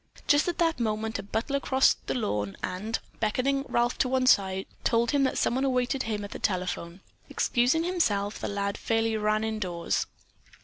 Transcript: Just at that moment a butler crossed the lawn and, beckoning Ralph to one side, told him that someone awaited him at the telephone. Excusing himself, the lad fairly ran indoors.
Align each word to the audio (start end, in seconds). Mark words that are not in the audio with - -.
Just 0.25 0.47
at 0.47 0.57
that 0.57 0.79
moment 0.79 1.19
a 1.19 1.21
butler 1.21 1.59
crossed 1.59 2.07
the 2.07 2.15
lawn 2.15 2.57
and, 2.63 2.97
beckoning 3.19 3.63
Ralph 3.69 3.99
to 3.99 4.09
one 4.09 4.25
side, 4.25 4.65
told 4.83 5.11
him 5.11 5.21
that 5.25 5.37
someone 5.37 5.63
awaited 5.63 6.01
him 6.01 6.23
at 6.25 6.31
the 6.31 6.39
telephone. 6.39 7.01
Excusing 7.29 7.83
himself, 7.83 8.39
the 8.39 8.47
lad 8.47 8.79
fairly 8.79 9.15
ran 9.15 9.43
indoors. 9.43 10.07